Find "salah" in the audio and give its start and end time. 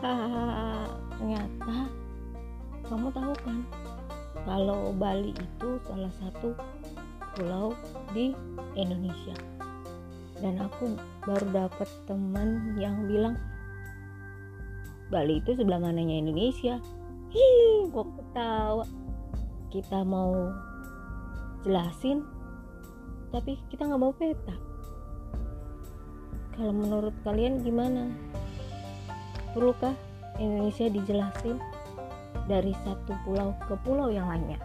5.88-6.12